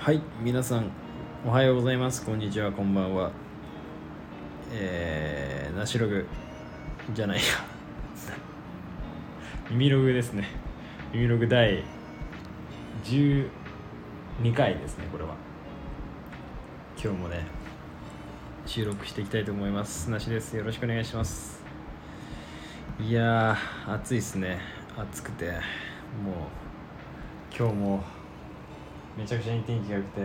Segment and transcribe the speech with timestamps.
[0.00, 0.90] はい皆さん
[1.46, 2.24] おはようございます。
[2.24, 3.30] こんにちはこんばんは。
[4.72, 6.24] えー、ナシログ
[7.12, 7.42] じゃないや。
[9.70, 10.48] 耳ログですね。
[11.12, 11.84] 耳ログ第
[13.04, 13.50] 12
[14.54, 15.34] 回ですねこれは。
[16.96, 17.44] 今日もね
[18.64, 20.08] 収録していきたいと思います。
[20.08, 20.56] なしです。
[20.56, 21.62] よろしくお願いします。
[22.98, 24.60] いやー暑いっすね。
[24.96, 25.50] 暑くて。
[25.50, 25.56] もう
[27.54, 28.04] 今日も
[29.20, 30.22] めちゃくちゃに天気が良くて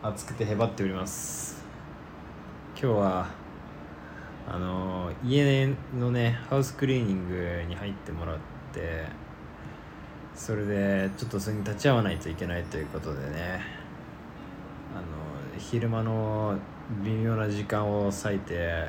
[0.00, 1.64] 暑くてへばっております。
[2.80, 3.26] 今日は
[4.48, 8.38] あの家のねハウスクリーニングに入ってもらっ
[8.72, 9.04] て
[10.36, 13.60] それでちょっとそれに立ち会わないといけないということでね
[14.94, 16.56] あの昼間の
[17.02, 18.88] 微妙な時間を割いて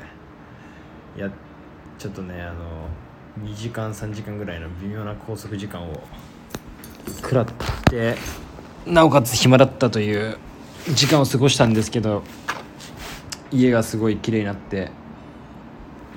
[1.16, 1.28] や
[1.98, 6.00] ちょっとねあの2時間3時間ぐらいの微妙な拘束時間を
[7.06, 7.46] 食らっ
[7.90, 8.16] て
[8.86, 10.38] なおかつ暇だったという
[10.94, 12.22] 時間を過ごしたんですけど
[13.50, 14.90] 家がすごい綺麗になって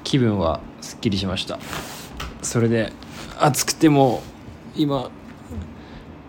[0.03, 1.59] 気分はすっきりしました。
[2.41, 2.93] それで
[3.39, 4.21] 暑くても
[4.75, 5.11] 今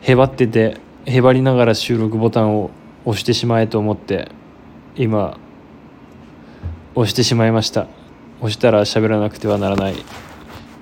[0.01, 2.71] へばっててへばりながら収録ボタンを
[3.05, 4.31] 押してしまえと思って
[4.97, 5.39] 今
[6.95, 7.87] 押してしまいました。
[8.41, 9.95] 押したら喋らなくてはならない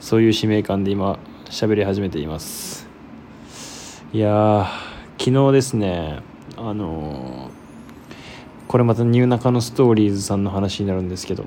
[0.01, 2.88] そういう使命感で今喋り始めています。
[4.11, 4.67] いや
[5.19, 6.21] 昨日ですね
[6.57, 11.45] あのー、これまたニューナカのストーリーズさんの話になるんですけど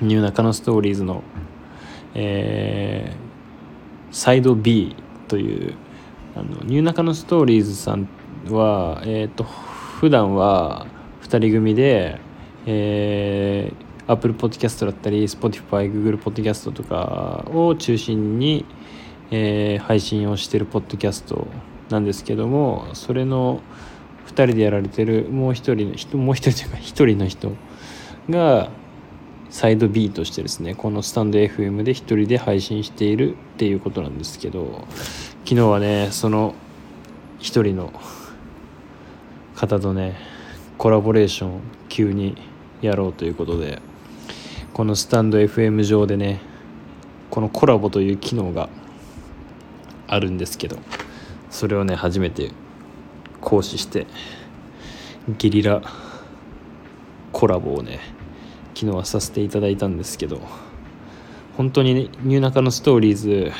[0.00, 1.24] ニューナカのストーリーズの
[2.14, 4.94] えー、サイド B
[5.26, 5.74] という
[6.36, 8.08] あのニューナカのストーリーズさん
[8.48, 10.86] はえっ、ー、と普段は
[11.22, 12.20] 2人組で
[12.66, 18.64] えー Apple Podcast だったり Spotify、Google Podcast とかを中心に、
[19.34, 21.48] えー、配信をしてるポッドキャスト
[21.88, 23.62] なんですけどもそれの
[24.26, 27.52] 2人でやられてるもう一人の人もう一人というか一人の人
[28.28, 28.70] が
[29.48, 34.86] サイド B としてですねこのスタンド FM で一人で配信しているっていうことなんですけど
[35.44, 36.54] 昨日はねその
[37.38, 37.92] 一人の
[39.54, 40.16] 方とね
[40.76, 42.36] コラボレーション急に
[42.82, 43.80] やろうということで
[44.74, 46.40] このスタンド FM 上でね
[47.30, 48.68] このコラボという機能が
[50.12, 50.76] あるんですけど
[51.50, 52.50] それをね初めて
[53.40, 54.06] 行使して
[55.38, 55.82] ゲリラ
[57.32, 57.98] コラボをね
[58.74, 60.40] 昨日はさせていただいたんですけど
[61.56, 63.52] 本当に、ね、ニューナカのストーリーズ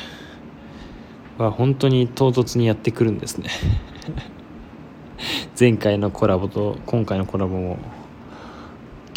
[1.39, 3.51] は本当に唐突にやってくるんですね。
[5.59, 7.79] 前回のコラボと今回のコラボも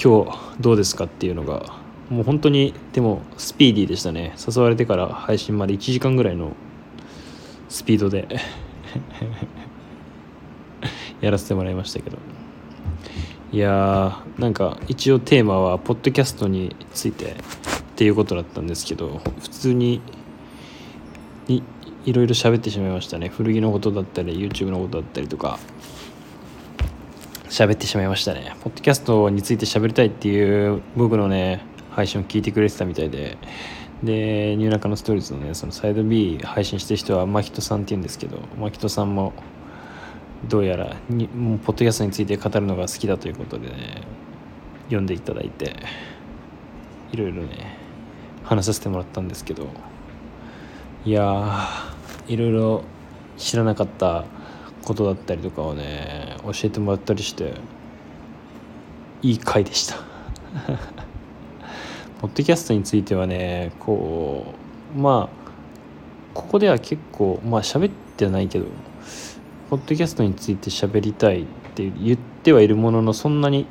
[0.01, 1.73] 今日どうですかっていうのが
[2.09, 4.35] もう本当にでもスピーディーでしたね。
[4.37, 6.51] 誘われてから配信まで1時間ぐらいの
[7.69, 8.27] スピードで。
[11.21, 12.17] やらせてもらいましたけど。
[13.51, 17.35] いやーなんか一応テーマはポッドキャストについてっ
[17.95, 20.01] ていうことだったんですけど普通に
[21.47, 21.61] い
[22.05, 23.29] いろいろ喋ってしまいましたね。
[23.29, 25.57] 古着のことだったり YouTube のことだったりとか
[27.49, 28.55] 喋ってしまいましたね。
[28.61, 33.37] ポッドキャストについて喋りたいっていう僕のね配信を聞いてくれてたみたいで
[34.03, 39.33] でニューナカのストーリーズのねそのサイド B 配信してる人はマキトさんって言うんですけどマキトさんも
[40.47, 44.01] どうやらにもうポッドキャストについて語るのが好きだということでね
[44.85, 45.75] 読んでいただいて
[47.11, 47.77] いろいろね
[48.43, 49.69] 話させてもらったんですけど
[51.05, 51.67] いや
[52.27, 52.83] いろいろ
[53.37, 54.25] 知らなかった
[54.83, 57.53] ことだったりとかをね教えてもらったりして
[59.21, 59.97] いい回でした。
[62.25, 64.55] ポッドキャストについてはねこ
[64.95, 65.51] うまあ
[66.33, 68.65] ここでは結構まあ喋ってはないけど
[69.69, 73.67] ポッドキャストについて喋りたいって言ってはいるもののそんなに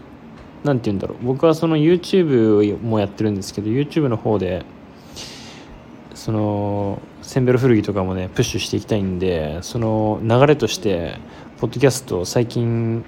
[0.62, 1.24] 何て言うんだろう。
[1.24, 4.64] 僕はその YouTube もやってるんですけど YouTube の方で
[6.14, 11.18] そのセンベロ古着とかもねプッシュしていきたいんでその流れとして
[11.58, 13.04] ポッドキャスト最近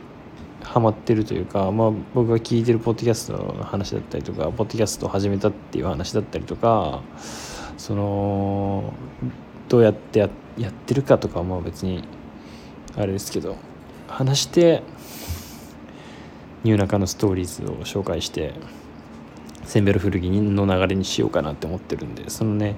[0.76, 7.02] ハマってるというか、まあ、僕が聞いてるポッドキャストの話だったりとかポッドキャストを始めたっていう話だったりとか
[7.78, 8.92] その
[9.70, 10.28] どうやってや
[10.58, 12.04] やってるかとかはまあ別に
[12.94, 13.56] あれですけど
[14.06, 14.82] 話して
[16.62, 18.52] ニューナカのストーリーズを紹介して
[19.64, 22.76] センベル古着の流れにしようかなって思ってるんでそのね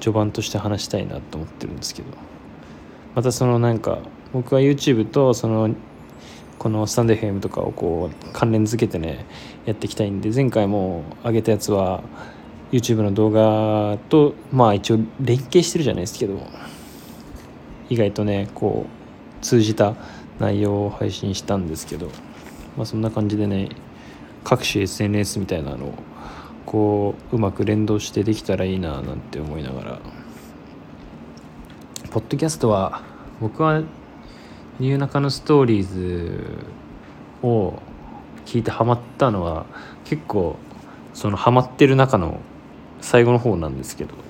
[0.00, 2.08] 序盤として話したいなと思ってるんですけど
[3.14, 4.00] またそのなんか
[4.34, 5.74] 僕は YouTube とその
[6.58, 9.26] このスタンド FM とかをこう関連づけてね
[9.66, 12.02] やっていきたいんで前回も上げたやつは
[12.72, 16.38] YouTube の動画とまあ一応連携してるじゃないですけど
[17.88, 19.94] 意外とねこう通じた
[20.38, 22.06] 内容を配信したんですけど、
[22.76, 23.68] まあ、そんな感じでね
[24.44, 25.94] 各種 SNS みたいなのを
[26.64, 30.00] こううまく連動してできたらいいななんて思いながら。
[32.16, 33.02] ポッドキャストは
[33.42, 33.82] 僕は
[34.78, 36.44] ニューナカのストーリーズ
[37.42, 37.74] を
[38.44, 39.66] 聞いてハマったのは
[40.04, 40.56] 結構
[41.14, 42.40] そのハマってる中の
[43.00, 44.26] 最後の方なんですけど。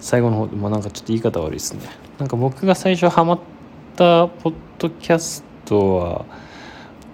[0.00, 1.80] 最後の方まあなんかちょっと言い方悪いですね。
[2.18, 3.38] なんか僕が最初ハマっ
[3.96, 6.24] たポッドキャストは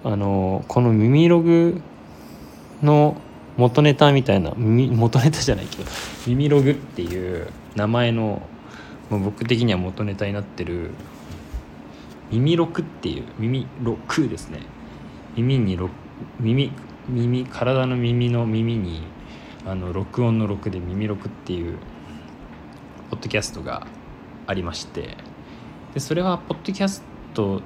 [0.03, 1.81] あのこの耳ログ
[2.83, 3.17] の
[3.57, 5.89] 元ネタみたいな元ネタじゃないけど
[6.27, 8.41] 耳ログっていう名前の
[9.09, 10.91] もう僕的には元ネタになってる
[12.31, 14.59] 耳録っていう耳録ですね。
[15.35, 15.77] 耳に
[16.39, 16.71] 耳
[17.09, 19.03] 耳体の耳の耳に
[19.65, 21.77] あの録音の録で耳録っていう
[23.09, 23.87] ポッドキャストが
[24.47, 25.17] ありまして。
[25.93, 27.61] でそれはポッドキャスト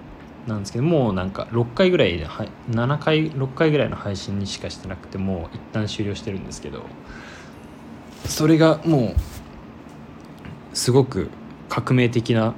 [0.47, 6.85] なんですけどもうなんか6回ぐらいで7回6回ぐらいの配信にしかしてなくてもう一旦終了してるんですけど。
[8.25, 11.29] それがもうすごく
[11.67, 12.53] 革命的な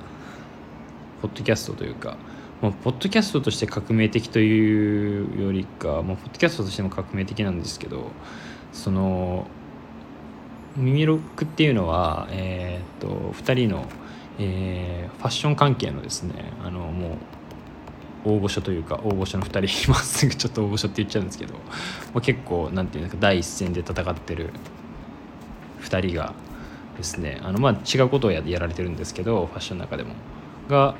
[1.22, 2.18] ポッドキャストというか
[2.62, 8.12] もうポッドキャストとして革命的というよりかもうポッドキャストとしても革命的なんですけど
[8.72, 9.48] その
[10.76, 13.86] 耳ロックっていうのは、えー、っと2人の、
[14.40, 17.18] えー、ファッション関係のですねあのもう
[18.24, 20.28] 大御所というか大御所の2人まっす。
[20.28, 21.60] ぐ ちょっと大御所って言っちゃうんですけど、ま
[22.20, 24.52] あ、結構なんていうんですか第一線で戦ってる
[25.82, 26.34] 2人が
[26.98, 30.14] ですねあのまあ違うことをやられてるんですけどファッションの中でも。
[30.70, 30.94] が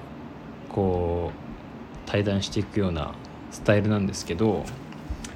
[0.72, 3.14] こう対談していくような
[3.52, 4.66] スタイルなんですけど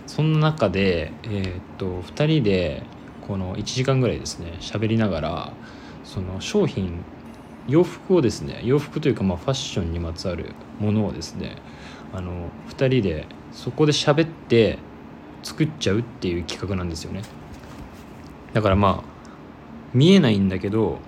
[0.08, 2.84] そんな中で、えー、っと2人で
[3.28, 5.54] この1時間ぐらいですね喋りながら
[6.04, 7.04] その商品
[7.68, 11.58] 洋服をですね洋服というかまあファッションにまつわるものをですね
[12.14, 14.78] あの2人でそこで喋って
[15.44, 17.22] 作っちゃうっていう企画なんですよね。
[18.54, 19.16] だからまあ
[19.94, 21.00] 見えないんだけど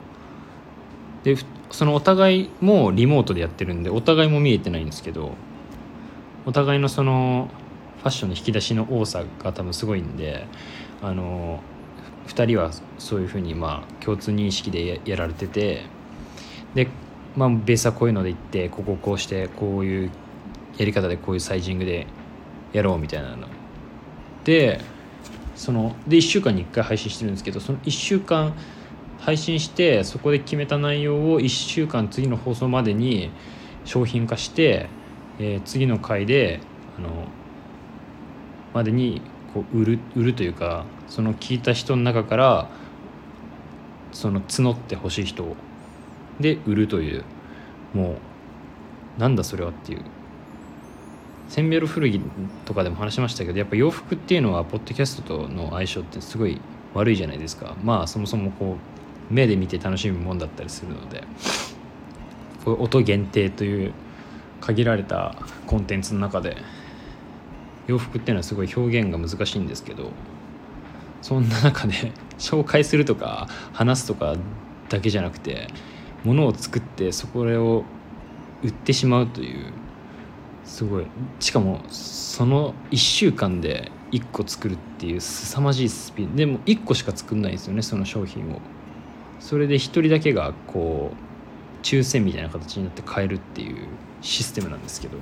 [1.23, 1.35] で
[1.71, 5.31] そのお互いもリモートでやってるんでお互いも見えてないんですけど
[6.45, 7.49] お互いのその
[7.99, 10.45] ファッションの引き出しの多さが多分すごいんで
[11.01, 11.59] あの
[12.27, 15.83] 2人はそういうふうにまあ共通認識でやられてて
[16.73, 16.87] で、
[17.35, 20.11] まあ、ベースはこういうので言ってこここうしてこういう
[20.77, 22.07] やり方でこういうサイジングで
[22.73, 23.47] やろうみたいなの。
[24.43, 24.79] で
[25.55, 28.53] そので1週間に1回配信してるんですけどその1週間
[29.19, 33.31] 配信してそこで決めた内容を1週間次の放送までに
[33.85, 34.89] 商品化して、
[35.39, 36.59] えー、次の回で
[36.97, 37.09] あの
[38.73, 39.21] までに
[39.53, 42.69] こう売る売るというかその聞いた人の中から
[44.11, 45.55] その募ってほしい人
[46.39, 47.23] で売るという。
[47.93, 48.17] も
[49.17, 50.01] うなんだそれはっていう。
[51.49, 52.19] センベロ古着
[52.65, 56.59] とかでも話しましたけどやっぱ洋服っていうのはポッドキャストとの相性ってすごい
[56.93, 57.75] 悪いじゃないですか。
[57.83, 58.96] まあそもそもこう
[59.29, 61.23] 目で見て楽しむもんだったりするので
[62.65, 63.93] 音限定という
[64.61, 65.35] 限られた
[65.65, 66.57] コンテンツの中で
[67.87, 70.11] 洋服っていうのはすごい表現が難しいんですけど
[71.21, 74.35] そんな中で 紹介するとか話すとか
[74.89, 75.67] だけじゃなくて
[76.23, 77.85] 物を作ってそこを
[78.63, 79.71] 売ってしまうという
[80.65, 81.05] すごい
[81.39, 88.59] しかもその1週間で1個作るっていう凄まじいスピードでも1個しか作んないんですよねその商品を。
[89.39, 93.87] それで1人だけがこう抽選みたいな形になって買えるっていう
[94.21, 95.17] システムなんですけど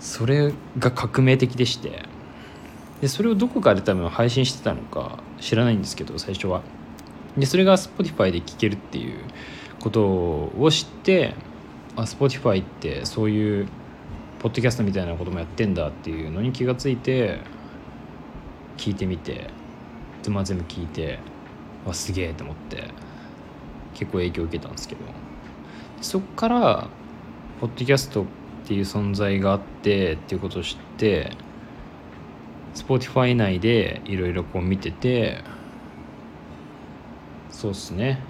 [0.00, 2.02] それが革命的でして
[3.00, 6.62] でそれをどこかで多分配信してたのか知らないんですけど最初は。
[7.36, 9.18] でそれが Spotify で聴けるっていう
[9.80, 11.34] ことを知って
[11.96, 13.68] あ Spotify ってそういう
[14.38, 17.40] ポッドキャストみたいなこともやってんだっていうのに気がついて
[18.76, 19.50] 聞いてみて、
[20.28, 21.18] まあ、全部聞いて
[21.86, 22.84] わすげえと思って
[23.94, 25.00] 結構影響を受けたんですけど。
[26.04, 26.88] そっから
[27.62, 28.26] ポッドキャストっ
[28.66, 31.32] ていう存在があってっていうことを知って
[32.74, 35.42] Spotify 内でいろいろこう見てて
[37.50, 38.20] そうっすね。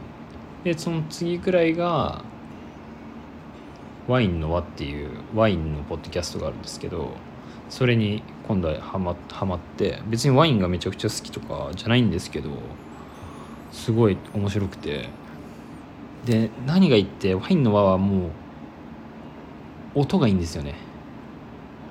[0.62, 2.22] でその次くらいが
[4.06, 7.16] ワインの輪っていうワインのポッドキャストがあるんですけど
[7.70, 12.50] それに今度はハマハマって別にワインがめちゃくちゃ好きとかじゃないんですけど
[13.74, 15.08] すごい面白くて。
[16.24, 18.28] で何が言ってワインの輪はも
[19.94, 20.74] う音がいいんですよね。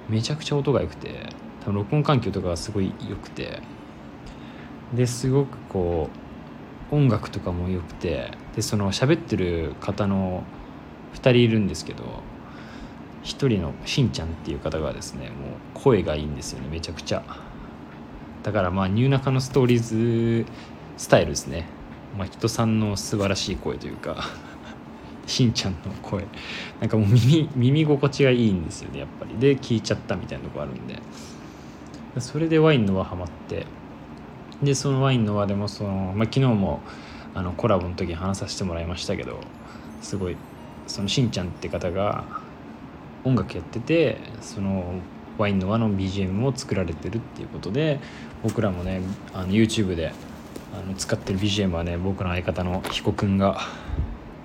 [0.10, 1.30] めちゃくちゃ音が良くて。
[1.62, 3.62] 多分録音環境とかがすごい良くて。
[4.96, 6.10] ですごくこ
[6.92, 8.32] う音楽とかも良くて。
[8.56, 10.44] でその喋ってる方の
[11.14, 12.04] 2人いるんですけど
[13.24, 15.34] 1人のしんちゃんっていう方がですねもう
[15.74, 17.24] 声がいいんですよねめちゃくちゃ。
[18.42, 20.46] だからまあニューナカのストーリーズ
[20.98, 21.66] スタイルですね、
[22.18, 24.26] まあ、人さんの素晴らしい声というか
[25.26, 26.26] しんちゃんの声。
[26.80, 29.38] なんかもう耳耳心地がいいんですよねやっぱり。
[29.38, 31.00] で聞いちゃったみたいなとこあるんで。
[32.20, 33.66] それでワインの輪ハマって。
[34.62, 36.82] でそのワインの輪でもその、まあ、昨日も
[37.34, 39.40] あのコラボの時に話させてもらいましたけど
[40.02, 40.38] すごい
[40.88, 42.24] そのしんちゃんって方が
[43.24, 44.96] 音楽やっててその
[45.38, 48.00] ワインの輪の BGM を作られてるっていうことで
[48.44, 49.02] 僕らもね
[49.34, 50.14] あの YouTube で
[50.74, 53.60] あの使ってる BGM はね僕の相方の彦君が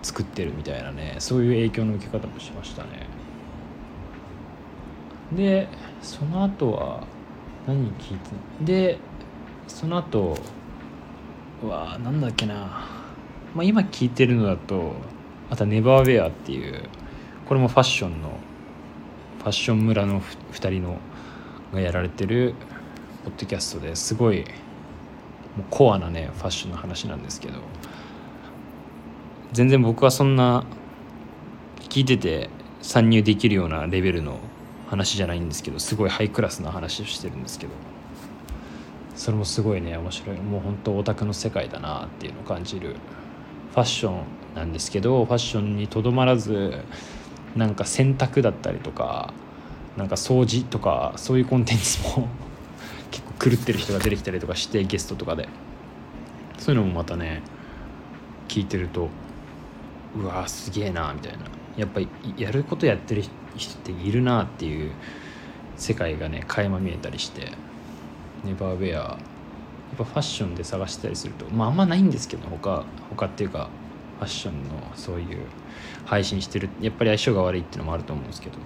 [0.02, 3.06] 作ってるみたいなねそういう影響の受け方もしましたね。
[5.32, 5.68] で
[6.02, 7.04] その後は
[7.66, 8.30] 何聞いて
[8.64, 8.98] で
[9.66, 10.36] その後
[11.62, 12.54] はなんだっけな、
[13.54, 14.94] まあ、今聞いてるのだと
[15.50, 16.82] またネバーウェアっていう
[17.46, 18.38] これもファッションの
[19.38, 20.98] ファッション村の2人の
[21.72, 22.54] がやられてる
[23.24, 24.44] ポッドキャストですごい
[25.58, 27.58] もうコアなねファッションの話なんですけど
[29.52, 30.64] 全然僕はそんな
[31.80, 32.48] 聞いてて
[32.80, 34.38] 参入できるようなレベルの
[34.88, 37.72] 話じゃないんですけどすごいハイクラスな話をしてるんですけど
[39.16, 40.36] それもすごいね面白い。
[40.36, 42.94] もう本当オタクの世界だなっていうのを感じる
[43.72, 44.22] ファッション
[44.54, 46.78] なんですけどファッションにとどまらず
[47.56, 49.34] なんか洗濯だったりとか
[49.96, 52.28] なんか掃除とかそういうコンテンツも
[53.38, 55.48] 狂ってる人が出てきたりとかしてゲストとかで。
[56.58, 57.40] そういうのもまたね
[58.48, 59.08] 聞いてると
[60.16, 61.44] うわすげえなみたいな。
[61.76, 63.22] やっぱりやることやってる
[63.56, 64.90] 人っているなっていう
[65.76, 67.52] 世界がね垣間見えたりして
[68.44, 69.18] ネバーウェアや
[69.94, 73.68] っぱファッションで探したりするとまああんまないんですけど他他っていうか
[74.18, 75.38] ファッションのそういう
[76.04, 78.58] 配信してるやっぱり相性が悪いっていうのもあると思うんですけど。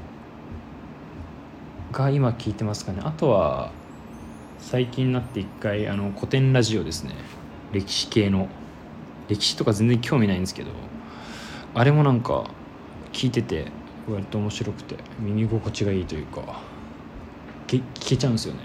[1.92, 3.02] が今聞いてますかね。
[3.04, 3.70] あとは
[4.62, 7.12] 最近になって一回あの古典ラジオですね。
[7.72, 8.48] 歴史系の。
[9.28, 10.70] 歴史とか全然興味ないんですけど
[11.74, 12.44] あれもなんか
[13.12, 13.66] 聞いてて
[14.08, 16.60] 割と面白くて耳心地がいいというか
[17.68, 18.60] 聞けちゃうんですよね。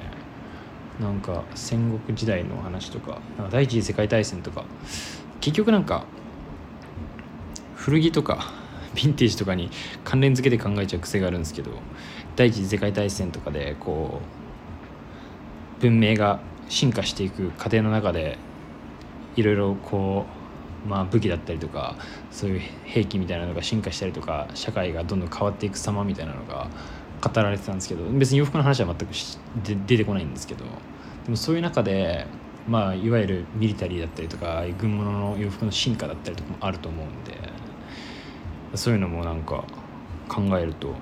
[0.99, 4.65] なんか戦国時代の話とかなんか第一次世界大戦とか
[5.39, 6.05] 結局なんか
[7.75, 8.51] 古着とか
[8.95, 9.69] ヴィンテージとかに
[10.03, 11.71] 関連付けて考えちゃう癖があるんですけど
[12.35, 14.46] 第一次世界大戦とかでこう
[15.79, 18.37] 文明が進化していく過程の中で
[19.35, 20.25] いろいろこ
[20.85, 21.95] う、まあ、武器だったりとか
[22.31, 26.67] そういう兵器みたいなのが進化したりとか社会がどんどん変わっていく様みたいなのが
[27.21, 29.11] 語られてたんですけど別に洋服の話は全く
[29.63, 30.65] で出てこないんですけど
[31.25, 32.25] でもそういう中で、
[32.67, 37.37] まあ、いわゆるミリタリーだったりとか軍物の洋服の進化だったりとかもあると思うんで
[38.75, 39.63] そういうのもなんか
[40.27, 40.93] 考えると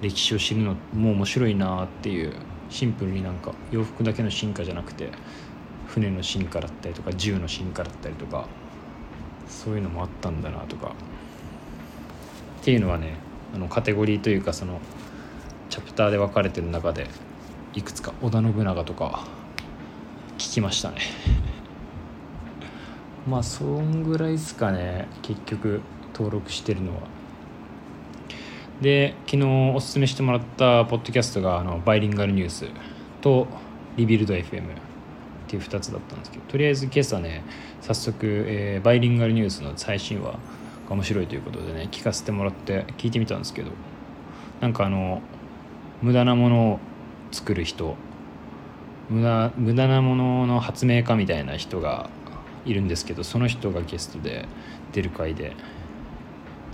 [0.00, 2.32] 歴史を知るのも面白いなっていう
[2.70, 5.10] シンプルになんか洋服だけの進化じゃなくて
[5.88, 8.46] 船の進化だったりとか銃の進化だったりとか
[9.48, 10.94] そういうのもあったんだなとか。
[12.60, 13.14] っていうのはね
[13.54, 14.80] あのカテゴリーというかその
[15.70, 17.06] チャプターで分かれてる中で
[17.72, 19.26] いくつか織田信長とか
[20.36, 20.98] 聞きましたね。
[23.28, 25.80] まあそんぐらいですかね結局
[26.12, 27.19] 登録してるのは。
[28.80, 32.66] で昨日おすすめしてもらったポッドキャストがあのバイリンガルニュース
[33.20, 33.46] と
[33.96, 34.64] リビルド FM っ
[35.46, 37.42] ていう2つだったんですけどとりあえず今朝ね
[37.82, 40.38] 早速、えー、バイリンガルニュースの最新話が
[40.90, 43.70] 面白いということでね聞かせてもらって聞いてみたんですけど
[44.60, 45.20] なんかあの
[46.00, 46.78] 無駄なものを
[47.32, 47.96] 作る人
[49.10, 52.08] 無駄無駄なものの発明家みたいな人が
[52.64, 54.46] いるんですけどその人がゲストで
[54.92, 55.54] 出る回で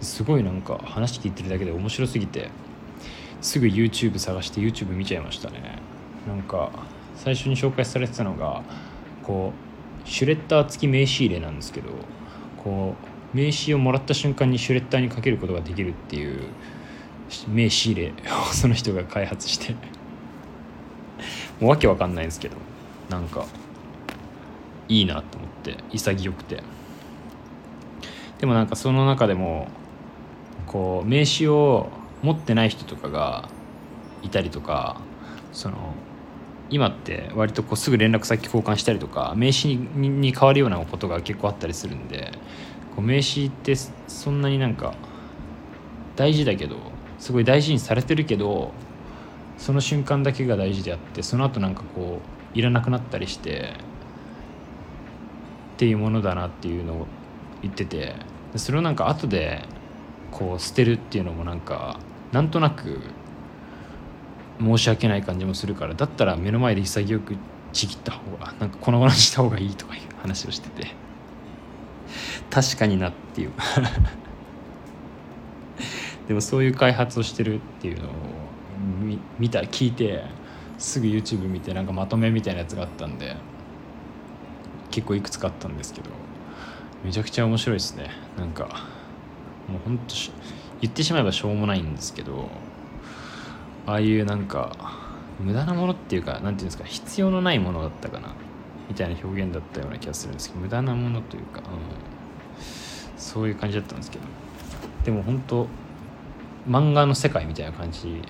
[0.01, 2.51] すごいなんか話聞いてるだけで面白すぎて
[3.41, 5.79] すぐ YouTube 探して YouTube 見ちゃいましたね。
[6.27, 6.71] なんか
[7.15, 8.63] 最初に紹介されてたのが
[9.23, 9.53] こ
[10.05, 11.91] うシュレッダー付き名刺入れなんですけど
[12.63, 12.95] こ
[13.33, 16.41] う名刺をもらった瞬間にシュレッダーにかけることができるっていう
[17.49, 18.13] 名刺入れを
[18.53, 19.75] その人が開発して。
[21.61, 22.57] もうわけわかんないんですけど
[23.09, 23.47] なんか
[24.89, 26.63] いいなと思って潔くて。
[28.39, 29.69] でもなんかその中でも
[30.67, 31.89] こう名刺を
[32.23, 33.49] 持ってない人とかが
[34.23, 35.01] いたりとか
[35.53, 35.95] その
[36.69, 42.33] 今って割とこうすぐ連絡先交換したりとか名刺に変わるようなことが結構あったりするんで
[42.97, 43.75] こう名刺って
[44.09, 44.95] そんなになんか
[46.17, 46.77] 大事だけど
[47.19, 48.73] すごい大事にされてるけど
[49.59, 52.21] その瞬間だけが大事であってその後なんかこ
[52.55, 53.73] ういらなくなったりして
[55.77, 57.07] っていうものだなっていうのを
[57.63, 58.15] 言ってて
[58.57, 59.63] それをなんか後で
[60.37, 61.99] こう捨てるっていうのもなんか
[62.31, 63.01] なんとなく
[64.61, 67.37] 申し訳ない感じもするからだったら目の前で潔く
[67.73, 70.95] ちぎった方がなんか粉々にした方がいいとかいう話をしてて。
[72.51, 73.53] 確かになっていう。
[76.29, 78.13] でもそういう開発をしてるっていうのを
[79.39, 80.25] 見た聞いて
[80.77, 83.37] すぐ YouTube 見てなんかまとめみたいなやつがあったんで
[84.91, 86.11] 結構いくつかあったんですけど
[87.05, 88.11] めちゃくちゃ面白いですね。
[88.37, 88.96] なんか
[89.69, 90.15] もうほんと
[90.81, 92.49] 言ってしまえばしょうもないんですけど
[93.87, 94.77] ああいうなんか
[95.41, 98.35] 無駄なものっていうか何て言うんですか必要のないものだったかな
[98.89, 104.25] みたいな表現だったような気がするんですけど無駄なものというか、うん、そういう感じだったんですけど
[105.05, 105.67] でも本当
[106.69, 108.23] 漫画の世界みたいな感じ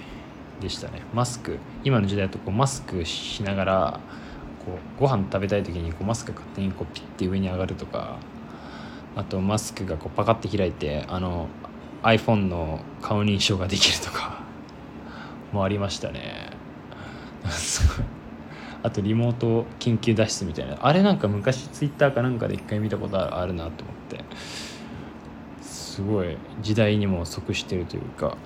[0.61, 1.03] でしたね。
[1.15, 4.01] マスク今の時代だとこうマスクしながら
[4.65, 8.17] こうご飯食べたい時にこうマスク勝手にこうピッて上に上がるとか
[9.17, 11.49] あとマスクがこうパカッて開いてあの
[12.03, 14.43] iPhone の顔認証ができるとか
[15.53, 16.51] もありましたね。
[18.83, 20.77] あとリモート緊急脱出みたいな。
[20.81, 24.25] あれなんか昔 Twitter かなんかで一回見たことあるなと思って。
[25.97, 28.37] すごい時代にも即してるというか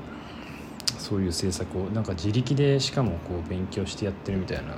[0.99, 4.75] そういう政策をなんか自力でしかもこう勉強してやってるみたいな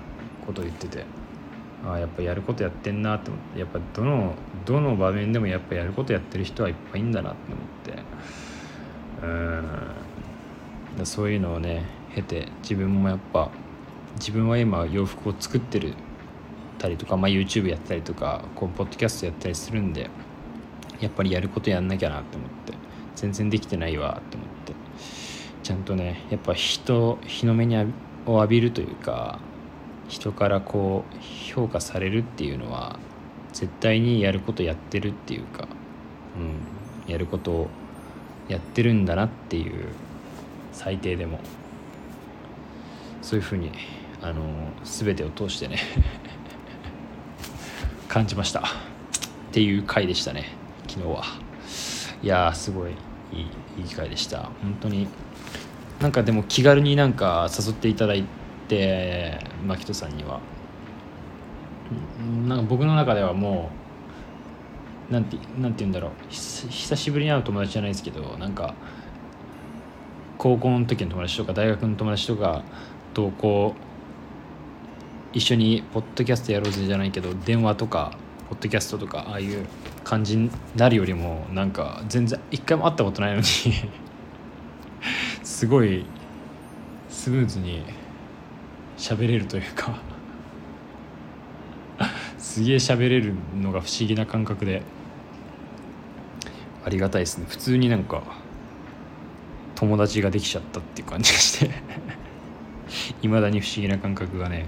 [0.46, 1.04] ことを言ってて。
[1.88, 4.34] あやっぱやることやってんなって思ってやっぱどの
[4.64, 8.02] どの場面でもやっぱやることやってる人はいっぱいいんだなって思って。
[10.98, 11.06] うん。
[11.06, 11.84] そういうのをね
[12.14, 13.50] 経て自分もやっぱ
[14.16, 15.94] 自分は今洋服を作ってる
[16.78, 20.10] たりとか、まあ、YouTube やったりとかこうポッドキャストやったりするんで
[21.00, 22.74] やっぱりやることやんなきゃなって思って
[23.14, 24.52] 全然できてないわって思って。
[25.62, 27.76] ちゃんとねやっぱ人日の目に
[28.26, 29.38] を浴びるというか
[30.08, 31.16] 人からこう
[31.52, 32.98] 評価されるっていうのは
[33.52, 35.68] 絶対にやることやってるっていうか、
[36.36, 37.68] うん、やることを
[38.48, 39.88] やってるんだなっていう
[40.72, 41.40] 最低でも。
[43.22, 43.70] そういうふうに
[44.20, 44.42] あの
[44.82, 45.78] 全てを通してね
[48.08, 48.60] 感じました。
[48.60, 48.62] っ
[49.52, 50.50] ていう回でしたね
[50.88, 51.22] 昨日は。
[52.22, 52.94] いやーすごいい
[53.36, 54.50] いいい回でした。
[54.62, 55.06] 本当に。
[56.00, 58.41] なんかでも気軽になんか誘っていただいて
[59.66, 60.40] 牧人さんには。
[62.46, 63.70] なんか僕の中ではも
[65.10, 66.10] うなんてなんて言うんだろう。
[66.30, 68.74] 久しぶりに会う友達じゃないですけどなんか
[70.38, 72.62] 高校の時の友達とか大学の友達とか
[73.14, 73.74] とこ
[75.32, 78.16] う一緒にポッドキャストやろうぜじゃないけど電話とか
[78.48, 79.66] ポッドキャストとかああいう
[80.04, 83.44] 感じになるよりもなんか全然一回も会ったことないのに
[85.42, 86.04] すごい
[87.08, 87.82] スムーズに
[89.02, 89.98] 喋れるというか。
[92.38, 94.82] すげえ喋れるのが不思議な感覚で。
[96.84, 97.46] ありがたいですね。
[97.48, 98.22] 普通になんか
[99.74, 101.70] 友達ができちゃったっていう感じがして。
[103.22, 104.66] いまだに不思議な感覚がね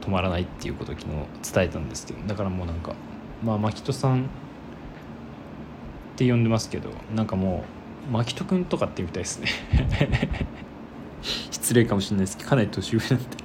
[0.00, 2.26] 止まらないっていうことを昨日伝えたんですけど。
[2.26, 2.94] だからもうなんか
[3.44, 4.24] まあ牧人さんっ
[6.16, 7.64] て呼んでますけどなんかも
[8.08, 9.48] う牧人くんとかってみたいですね。
[11.22, 12.36] 失礼かもしれないです。
[12.36, 13.42] けどかなり年上なんで。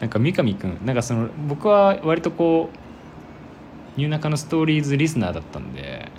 [0.00, 6.10] なんか三上くんなんかその僕は割とこうニューナカのストーリーズリスナーだったんで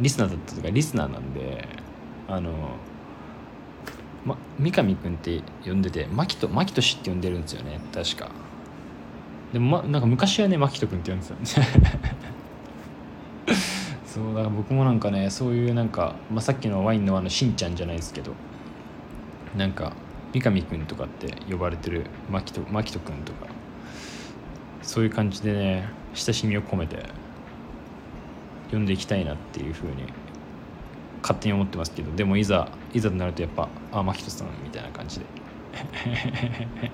[0.00, 1.68] リスナーだったとかリスナーなんで
[2.28, 2.52] あの
[4.24, 8.28] ま、三上君って呼んでて牧人牧人って呼んでるんですよね確か。
[9.52, 11.46] でも、ま、なんか昔はね牧人君って呼んでたんで。
[11.46, 11.64] す よ
[14.04, 18.32] そうだから僕もなんかねそういうなんか、まあ、さっきのワインのあのしんちゃんじゃないですけど。
[19.56, 19.92] なんか
[20.32, 23.56] 三上君とかって呼ばれてる牧人牧人君とか。
[24.86, 27.04] そういう感じでね親しみを込めて
[28.70, 30.04] 呼んでいきたいなっていうふうに
[31.22, 35.26] 勝手に思ってますけどでもいざいざとなるとやっぱ「あ真人さん」みたいな感じで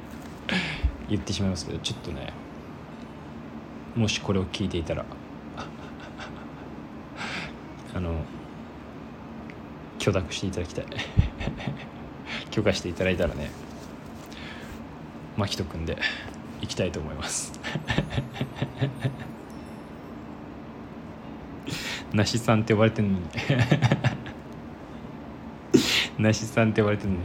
[1.11, 2.33] 言ってしまいますけどちょっとね
[3.95, 5.05] もしこれを聞いていたら
[7.95, 8.15] あの
[9.99, 10.87] 許諾していただきたい。
[12.53, 13.51] 許可していただいたらね
[15.37, 15.97] 真人君で
[16.61, 17.59] 行きたいと思います。
[22.13, 23.25] 梨さんって呼ばれてんのに。
[26.19, 27.23] 梨さんって呼ばれてるのに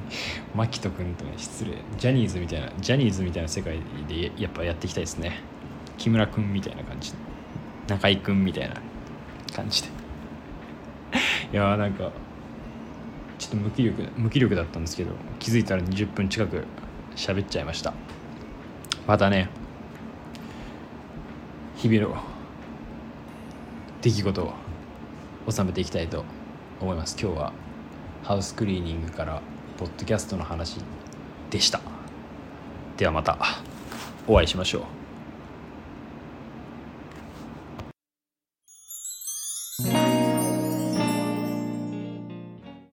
[0.56, 1.74] 牧人君とね失礼。
[1.98, 5.42] ジャニーズみたいなジャニーズみたいな世界でやっぱやっていきたいですね。
[5.98, 7.14] 木村君みたいな感じ。
[7.88, 8.76] 中居君みたいな
[9.54, 9.90] 感じで。
[11.52, 12.12] いやーなんか
[13.38, 16.66] ちょっと無気力無気力だったんですけど気づいたら20分近く
[17.16, 17.94] 喋っちゃいました。
[19.08, 19.50] またね
[21.78, 22.22] 日々の
[24.02, 24.54] 出来事を
[25.50, 26.26] 収めていきたいと
[26.82, 27.18] 思います。
[27.20, 27.54] 今日は
[28.24, 29.42] ハウスクリーニングから
[29.78, 30.80] ポッドキャストの話
[31.50, 31.80] でした。
[32.98, 33.38] ではまた
[34.28, 34.97] お会いしましょう。